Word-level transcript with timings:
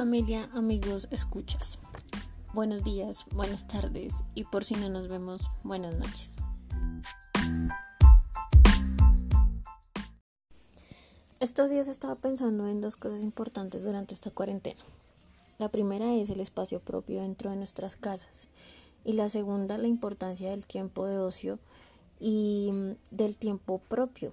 familia, 0.00 0.48
amigos, 0.54 1.08
escuchas. 1.10 1.78
Buenos 2.54 2.84
días, 2.84 3.26
buenas 3.34 3.66
tardes 3.66 4.24
y 4.34 4.44
por 4.44 4.64
si 4.64 4.74
no 4.74 4.88
nos 4.88 5.08
vemos, 5.08 5.50
buenas 5.62 5.98
noches. 5.98 6.36
Estos 11.38 11.68
días 11.68 11.86
estaba 11.86 12.14
pensando 12.14 12.66
en 12.66 12.80
dos 12.80 12.96
cosas 12.96 13.22
importantes 13.22 13.82
durante 13.82 14.14
esta 14.14 14.30
cuarentena. 14.30 14.80
La 15.58 15.68
primera 15.68 16.14
es 16.14 16.30
el 16.30 16.40
espacio 16.40 16.80
propio 16.80 17.20
dentro 17.20 17.50
de 17.50 17.56
nuestras 17.56 17.96
casas 17.96 18.48
y 19.04 19.12
la 19.12 19.28
segunda 19.28 19.76
la 19.76 19.86
importancia 19.86 20.48
del 20.48 20.66
tiempo 20.66 21.04
de 21.04 21.18
ocio 21.18 21.58
y 22.18 22.72
del 23.10 23.36
tiempo 23.36 23.82
propio. 23.86 24.32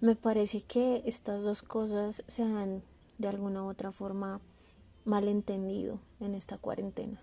Me 0.00 0.16
parece 0.16 0.62
que 0.62 1.02
estas 1.04 1.44
dos 1.44 1.62
cosas 1.62 2.24
se 2.26 2.42
han 2.42 2.82
de 3.18 3.28
alguna 3.28 3.64
u 3.64 3.68
otra 3.68 3.92
forma 3.92 4.40
malentendido 5.04 5.98
en 6.20 6.34
esta 6.34 6.58
cuarentena 6.58 7.20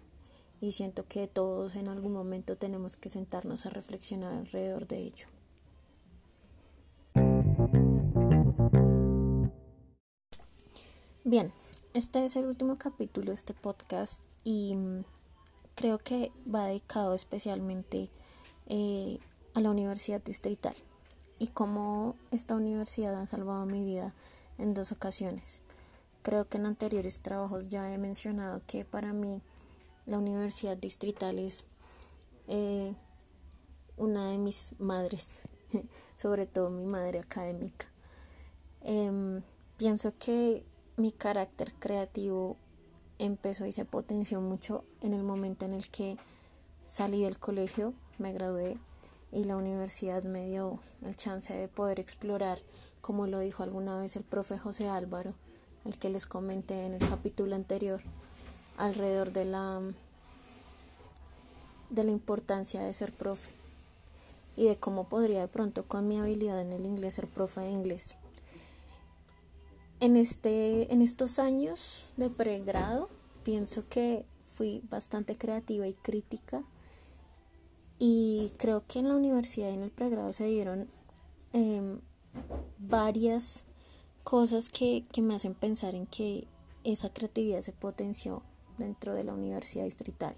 y 0.64 0.72
siento 0.72 1.06
que 1.06 1.28
todos 1.28 1.76
en 1.76 1.90
algún 1.90 2.14
momento 2.14 2.56
tenemos 2.56 2.96
que 2.96 3.10
sentarnos 3.10 3.66
a 3.66 3.70
reflexionar 3.70 4.34
alrededor 4.34 4.88
de 4.88 5.00
ello. 5.00 5.28
Bien, 11.26 11.52
este 11.94 12.24
es 12.24 12.38
el 12.38 12.46
último 12.46 12.78
capítulo 12.78 13.28
de 13.28 13.34
este 13.34 13.54
podcast 13.54 14.24
y 14.46 14.76
mm, 14.76 15.04
creo 15.76 15.98
que 15.98 16.32
va 16.54 16.68
dedicado 16.68 17.14
especialmente 17.14 18.10
eh, 18.68 19.20
a 19.54 19.60
la 19.60 19.70
Universidad 19.70 20.22
Distrital 20.22 20.76
y 21.40 21.48
cómo 21.48 22.16
esta 22.32 22.56
universidad 22.56 23.20
ha 23.20 23.26
salvado 23.26 23.66
mi 23.66 23.84
vida 23.84 24.14
en 24.58 24.74
dos 24.74 24.94
ocasiones. 24.94 25.62
Creo 26.24 26.48
que 26.48 26.58
en 26.58 26.66
anteriores 26.66 27.22
trabajos 27.22 27.68
ya 27.68 27.94
he 27.94 27.98
mencionado 27.98 28.62
que 28.66 28.86
para 28.86 29.12
mí 29.12 29.42
la 30.06 30.18
Universidad 30.18 30.78
Distrital 30.78 31.38
es 31.38 31.66
eh, 32.48 32.96
una 33.98 34.30
de 34.30 34.38
mis 34.38 34.74
madres, 34.80 35.42
sobre 36.16 36.48
todo 36.48 36.70
mi 36.70 36.86
madre 36.86 37.20
académica. 37.20 37.88
Em, 38.82 39.42
pienso 39.78 40.14
que 40.18 40.66
mi 40.96 41.12
carácter 41.12 41.74
creativo 41.74 42.56
empezó 43.20 43.66
y 43.66 43.74
se 43.74 43.84
potenció 43.84 44.40
mucho 44.40 44.86
en 45.02 45.14
el 45.14 45.24
momento 45.24 45.66
en 45.66 45.74
el 45.74 45.90
que 45.90 46.18
salí 46.88 47.24
del 47.24 47.38
colegio, 47.38 47.94
me 48.18 48.32
gradué 48.32 48.78
y 49.34 49.44
la 49.44 49.58
universidad 49.58 50.24
me 50.24 50.46
dio 50.46 50.80
el 51.02 51.18
chance 51.18 51.54
de 51.54 51.68
poder 51.68 52.00
explorar, 52.00 52.60
como 53.02 53.28
lo 53.28 53.40
dijo 53.40 53.62
alguna 53.62 53.98
vez 53.98 54.16
el 54.16 54.24
profe 54.24 54.58
José 54.58 54.88
Álvaro, 54.88 55.34
el 55.86 55.98
que 55.98 56.10
les 56.10 56.26
comenté 56.26 56.86
en 56.86 56.94
el 56.94 57.10
capítulo 57.10 57.56
anterior, 57.56 58.02
alrededor 58.78 59.32
de 59.34 59.46
la, 59.46 59.82
de 61.90 62.04
la 62.04 62.12
importancia 62.12 62.82
de 62.82 62.94
ser 62.94 63.12
profe 63.12 63.52
y 64.56 64.66
de 64.66 64.78
cómo 64.78 65.10
podría 65.10 65.42
de 65.42 65.48
pronto 65.48 65.88
con 65.88 66.08
mi 66.08 66.20
habilidad 66.20 66.62
en 66.62 66.74
el 66.74 66.86
inglés 66.86 67.16
ser 67.16 67.28
profe 67.28 67.62
de 67.62 67.72
inglés. 67.72 68.16
En, 70.00 70.16
este, 70.16 70.92
en 70.94 71.02
estos 71.02 71.40
años 71.40 72.14
de 72.18 72.30
pregrado 72.30 73.10
pienso 73.44 73.88
que 73.90 74.26
fui 74.44 74.82
bastante 74.90 75.38
creativa 75.38 75.88
y 75.88 75.94
crítica 75.94 76.64
y 78.00 78.52
creo 78.58 78.84
que 78.88 79.00
en 79.00 79.08
la 79.08 79.16
universidad 79.16 79.70
y 79.70 79.74
en 79.74 79.84
el 79.84 79.92
pregrado 79.92 80.34
se 80.34 80.46
dieron 80.46 80.88
eh, 81.54 82.00
varias 82.80 83.66
cosas 84.24 84.70
que, 84.70 85.04
que 85.12 85.22
me 85.22 85.36
hacen 85.36 85.54
pensar 85.54 85.96
en 85.96 86.08
que 86.08 86.48
esa 86.84 87.10
creatividad 87.12 87.62
se 87.62 87.72
potenció 87.74 88.42
dentro 88.78 89.14
de 89.14 89.24
la 89.24 89.34
Universidad 89.34 89.86
Distrital. 89.86 90.36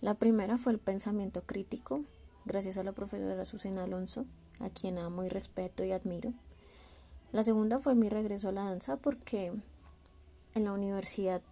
La 0.00 0.14
primera 0.14 0.58
fue 0.58 0.72
el 0.72 0.78
pensamiento 0.78 1.42
crítico, 1.42 2.02
gracias 2.44 2.78
a 2.78 2.82
la 2.82 2.92
profesora 2.92 3.44
Susana 3.44 3.84
Alonso, 3.84 4.26
a 4.60 4.70
quien 4.70 4.98
amo 4.98 5.24
y 5.24 5.28
respeto 5.28 5.84
y 5.84 5.92
admiro. 5.92 6.32
La 7.32 7.42
segunda 7.42 7.78
fue 7.78 7.94
mi 7.94 8.08
regreso 8.08 8.48
a 8.48 8.52
la 8.52 8.64
danza 8.64 8.96
porque 8.96 9.52
en 10.54 10.64
la 10.64 10.72
universidad 10.72 11.42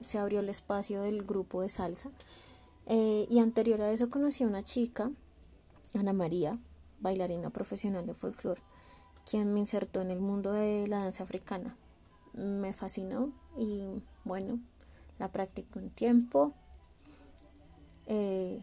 se 0.00 0.18
abrió 0.18 0.40
el 0.40 0.48
espacio 0.48 1.02
del 1.02 1.24
grupo 1.24 1.62
de 1.62 1.68
salsa 1.68 2.10
eh, 2.86 3.26
y 3.30 3.38
anterior 3.38 3.80
a 3.80 3.90
eso 3.90 4.10
conocí 4.10 4.44
a 4.44 4.46
una 4.46 4.62
chica, 4.62 5.10
Ana 5.94 6.12
María, 6.12 6.58
bailarina 7.00 7.50
profesional 7.50 8.06
de 8.06 8.14
folclore, 8.14 8.60
quien 9.28 9.52
me 9.52 9.60
insertó 9.60 10.00
en 10.00 10.10
el 10.10 10.20
mundo 10.20 10.52
de 10.52 10.86
la 10.86 11.00
danza 11.00 11.24
africana. 11.24 11.76
Me 12.34 12.72
fascinó 12.72 13.32
y 13.56 13.84
bueno, 14.24 14.58
la 15.18 15.28
practiqué 15.28 15.78
un 15.78 15.90
tiempo 15.90 16.52
eh, 18.06 18.60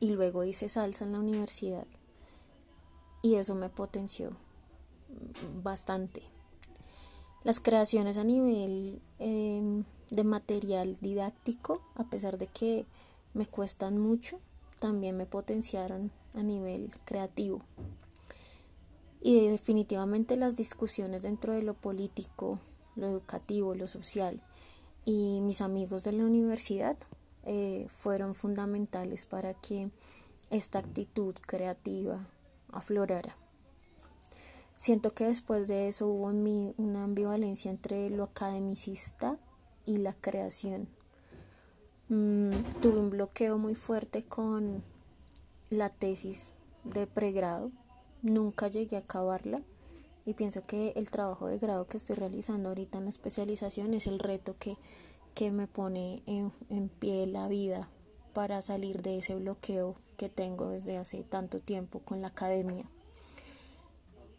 y 0.00 0.10
luego 0.10 0.44
hice 0.44 0.68
salsa 0.68 1.04
en 1.04 1.12
la 1.12 1.20
universidad 1.20 1.86
y 3.22 3.36
eso 3.36 3.54
me 3.54 3.68
potenció 3.68 4.36
bastante. 5.62 6.22
Las 7.42 7.60
creaciones 7.60 8.16
a 8.16 8.24
nivel 8.24 9.00
em, 9.18 9.84
de 10.10 10.24
material 10.24 10.96
didáctico, 11.00 11.82
a 11.94 12.04
pesar 12.04 12.38
de 12.38 12.46
que 12.46 12.86
me 13.34 13.46
cuestan 13.46 13.98
mucho, 13.98 14.40
también 14.78 15.16
me 15.16 15.26
potenciaron 15.26 16.10
a 16.34 16.42
nivel 16.42 16.90
creativo 17.04 17.62
y 19.24 19.48
definitivamente 19.48 20.36
las 20.36 20.54
discusiones 20.54 21.22
dentro 21.22 21.54
de 21.54 21.62
lo 21.62 21.72
político, 21.72 22.58
lo 22.94 23.06
educativo, 23.06 23.74
lo 23.74 23.86
social 23.86 24.42
y 25.06 25.40
mis 25.40 25.62
amigos 25.62 26.04
de 26.04 26.12
la 26.12 26.26
universidad 26.26 26.98
eh, 27.44 27.86
fueron 27.88 28.34
fundamentales 28.34 29.24
para 29.24 29.54
que 29.54 29.88
esta 30.50 30.80
actitud 30.80 31.34
creativa 31.36 32.28
aflorara. 32.70 33.34
Siento 34.76 35.14
que 35.14 35.24
después 35.24 35.68
de 35.68 35.88
eso 35.88 36.06
hubo 36.06 36.28
en 36.28 36.42
mí 36.42 36.74
una 36.76 37.04
ambivalencia 37.04 37.70
entre 37.70 38.10
lo 38.10 38.24
academicista 38.24 39.38
y 39.86 39.96
la 39.96 40.12
creación. 40.12 40.86
Mm, 42.10 42.50
tuve 42.82 42.98
un 42.98 43.08
bloqueo 43.08 43.56
muy 43.56 43.74
fuerte 43.74 44.22
con 44.22 44.82
la 45.70 45.88
tesis 45.88 46.52
de 46.84 47.06
pregrado 47.06 47.70
Nunca 48.24 48.68
llegué 48.68 48.96
a 48.96 49.00
acabarla 49.00 49.60
y 50.24 50.32
pienso 50.32 50.64
que 50.64 50.94
el 50.96 51.10
trabajo 51.10 51.46
de 51.46 51.58
grado 51.58 51.86
que 51.86 51.98
estoy 51.98 52.16
realizando 52.16 52.70
ahorita 52.70 52.96
en 52.96 53.04
la 53.04 53.10
especialización 53.10 53.92
es 53.92 54.06
el 54.06 54.18
reto 54.18 54.56
que, 54.58 54.78
que 55.34 55.50
me 55.50 55.66
pone 55.66 56.22
en, 56.24 56.50
en 56.70 56.88
pie 56.88 57.26
la 57.26 57.48
vida 57.48 57.90
para 58.32 58.62
salir 58.62 59.02
de 59.02 59.18
ese 59.18 59.34
bloqueo 59.34 59.96
que 60.16 60.30
tengo 60.30 60.70
desde 60.70 60.96
hace 60.96 61.22
tanto 61.22 61.60
tiempo 61.60 61.98
con 61.98 62.22
la 62.22 62.28
academia. 62.28 62.86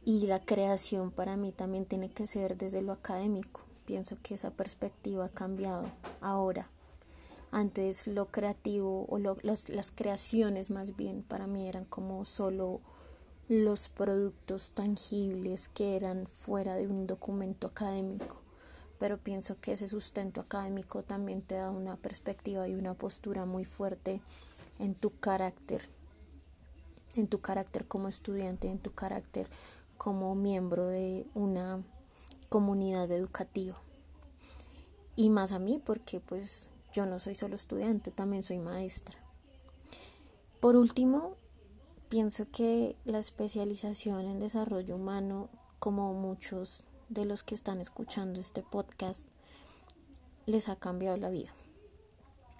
Y 0.03 0.25
la 0.25 0.43
creación 0.43 1.11
para 1.11 1.37
mí 1.37 1.51
también 1.51 1.85
tiene 1.85 2.09
que 2.09 2.25
ser 2.25 2.57
desde 2.57 2.81
lo 2.81 2.91
académico. 2.91 3.61
Pienso 3.85 4.17
que 4.23 4.33
esa 4.33 4.49
perspectiva 4.49 5.25
ha 5.25 5.29
cambiado 5.29 5.91
ahora. 6.21 6.71
Antes 7.51 8.07
lo 8.07 8.25
creativo 8.31 9.05
o 9.09 9.19
las, 9.19 9.69
las 9.69 9.91
creaciones 9.91 10.71
más 10.71 10.95
bien 10.95 11.21
para 11.21 11.45
mí 11.45 11.67
eran 11.67 11.85
como 11.85 12.25
solo 12.25 12.81
los 13.47 13.89
productos 13.89 14.71
tangibles 14.71 15.67
que 15.67 15.95
eran 15.95 16.25
fuera 16.25 16.75
de 16.75 16.87
un 16.87 17.05
documento 17.05 17.67
académico, 17.67 18.41
pero 18.97 19.19
pienso 19.19 19.59
que 19.59 19.73
ese 19.73 19.87
sustento 19.87 20.41
académico 20.41 21.03
también 21.03 21.43
te 21.43 21.55
da 21.55 21.69
una 21.69 21.95
perspectiva 21.95 22.67
y 22.67 22.73
una 22.73 22.95
postura 22.95 23.45
muy 23.45 23.63
fuerte 23.63 24.21
en 24.79 24.95
tu 24.95 25.11
carácter, 25.19 25.87
en 27.15 27.27
tu 27.27 27.39
carácter 27.39 27.85
como 27.85 28.07
estudiante, 28.07 28.67
en 28.67 28.79
tu 28.79 28.93
carácter 28.93 29.47
como 29.97 30.33
miembro 30.33 30.87
de 30.87 31.27
una 31.35 31.83
comunidad 32.49 33.11
educativa. 33.11 33.77
Y 35.15 35.29
más 35.29 35.51
a 35.51 35.59
mí 35.59 35.79
porque 35.85 36.19
pues 36.19 36.69
yo 36.93 37.05
no 37.05 37.19
soy 37.19 37.35
solo 37.35 37.55
estudiante, 37.55 38.09
también 38.09 38.41
soy 38.41 38.57
maestra. 38.57 39.15
Por 40.59 40.75
último, 40.75 41.35
Pienso 42.09 42.45
que 42.51 42.95
la 43.03 43.17
especialización 43.17 44.25
en 44.27 44.39
desarrollo 44.39 44.95
humano, 44.95 45.49
como 45.79 46.13
muchos 46.13 46.83
de 47.09 47.25
los 47.25 47.43
que 47.43 47.55
están 47.55 47.81
escuchando 47.81 48.39
este 48.39 48.61
podcast, 48.61 49.27
les 50.45 50.69
ha 50.69 50.75
cambiado 50.75 51.17
la 51.17 51.31
vida. 51.31 51.51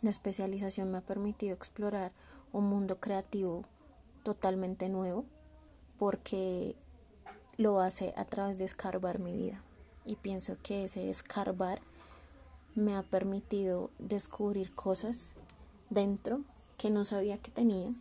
La 0.01 0.09
especialización 0.09 0.92
me 0.92 0.97
ha 0.97 1.01
permitido 1.01 1.53
explorar 1.53 2.12
un 2.53 2.65
mundo 2.65 3.00
creativo 3.00 3.65
totalmente 4.24 4.89
nuevo 4.89 5.25
porque 6.00 6.75
lo 7.57 7.80
hace 7.80 8.13
a 8.18 8.25
través 8.25 8.57
de 8.57 8.65
escarbar 8.65 9.19
mi 9.19 9.38
vida. 9.38 9.62
Y 10.06 10.15
pienso 10.15 10.57
que 10.63 10.86
ese 10.86 11.12
escarbar 11.12 11.81
me 12.74 12.95
ha 12.95 13.03
permitido 13.03 13.92
descubrir 14.00 14.74
cosas 14.74 15.33
dentro 15.92 16.42
que 16.77 16.89
no 16.89 17.06
sabía 17.06 17.38
que 17.38 17.51
tenía 17.51 17.94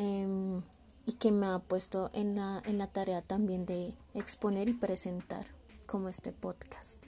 Em, 0.00 0.62
y 1.06 1.14
que 1.14 1.32
me 1.32 1.46
ha 1.46 1.58
puesto 1.58 2.08
en 2.12 2.36
la, 2.36 2.62
en 2.64 2.78
la 2.78 2.86
tarea 2.86 3.20
también 3.20 3.66
de 3.66 3.94
exponer 4.14 4.68
y 4.68 4.72
presentar 4.72 5.44
como 5.86 6.08
este 6.08 6.30
podcast. 6.30 7.02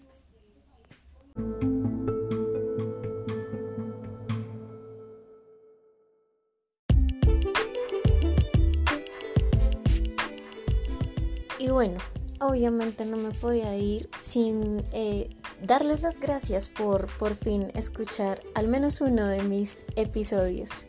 Y 11.60 11.68
bueno, 11.68 12.00
obviamente 12.40 13.04
no 13.04 13.18
me 13.18 13.30
podía 13.30 13.76
ir 13.76 14.08
sin 14.18 14.82
eh, 14.92 15.30
darles 15.62 16.02
las 16.02 16.18
gracias 16.18 16.68
por 16.68 17.06
por 17.18 17.36
fin 17.36 17.70
escuchar 17.74 18.42
al 18.56 18.66
menos 18.66 19.00
uno 19.00 19.26
de 19.26 19.44
mis 19.44 19.84
episodios. 19.94 20.88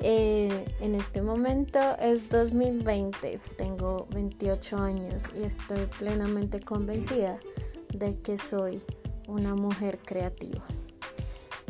Eh, 0.00 0.64
en 0.80 0.94
este 0.94 1.22
momento 1.22 1.80
es 2.00 2.28
2020, 2.28 3.40
tengo 3.56 4.06
28 4.10 4.78
años 4.78 5.24
y 5.34 5.42
estoy 5.42 5.86
plenamente 5.98 6.60
convencida 6.60 7.40
de 7.92 8.16
que 8.20 8.38
soy 8.38 8.80
una 9.26 9.56
mujer 9.56 9.98
creativa. 9.98 10.64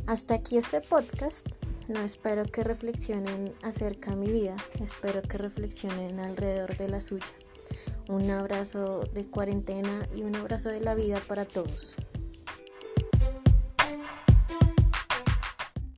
Hasta 0.06 0.34
aquí 0.34 0.58
este 0.58 0.80
podcast. 0.80 1.48
No 1.88 2.00
espero 2.00 2.44
que 2.44 2.62
reflexionen 2.62 3.54
acerca 3.62 4.10
de 4.10 4.16
mi 4.16 4.30
vida, 4.30 4.56
espero 4.78 5.22
que 5.22 5.38
reflexionen 5.38 6.20
alrededor 6.20 6.76
de 6.76 6.86
la 6.86 7.00
suya. 7.00 7.24
Un 8.08 8.30
abrazo 8.30 9.04
de 9.14 9.24
cuarentena 9.26 10.06
y 10.14 10.22
un 10.22 10.36
abrazo 10.36 10.68
de 10.68 10.80
la 10.80 10.94
vida 10.94 11.18
para 11.26 11.46
todos. 11.46 11.96